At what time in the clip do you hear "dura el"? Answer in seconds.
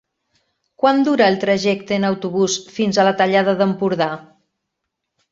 1.07-1.35